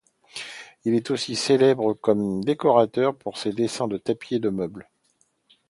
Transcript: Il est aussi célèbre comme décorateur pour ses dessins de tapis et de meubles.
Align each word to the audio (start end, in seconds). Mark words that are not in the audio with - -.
Il 0.83 0.95
est 0.95 1.11
aussi 1.11 1.35
célèbre 1.35 1.93
comme 1.93 2.43
décorateur 2.43 3.15
pour 3.15 3.37
ses 3.37 3.51
dessins 3.53 3.87
de 3.87 3.97
tapis 3.99 4.33
et 4.33 4.39
de 4.39 4.49
meubles. 4.49 4.89